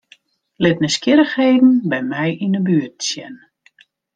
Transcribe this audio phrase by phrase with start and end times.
[0.61, 3.35] Lit nijsgjirrichheden by my yn 'e buert sjen.